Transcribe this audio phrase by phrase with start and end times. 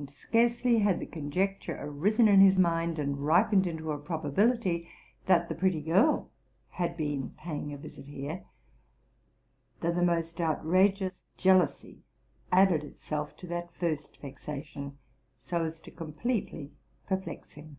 [0.00, 4.88] Andscarcely had the conjecture arisen in his mind, and ripened into a probability,
[5.26, 6.32] that the pretty girl
[6.70, 8.44] had been paying a visit here,
[9.78, 12.02] than the most outrageous jealousy
[12.50, 14.98] added itself to that first vexation,
[15.40, 16.66] so as completely
[17.06, 17.76] to perplex him.